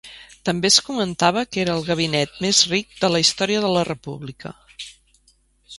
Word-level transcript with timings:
També 0.47 0.69
es 0.71 0.77
comentava 0.85 1.43
que 1.51 1.61
era 1.65 1.75
el 1.81 1.85
gabinet 1.89 2.41
més 2.47 2.63
ric 2.73 2.99
de 3.05 3.13
la 3.17 3.23
història 3.27 3.61
de 3.69 3.73
la 3.77 3.85
República. 3.93 4.57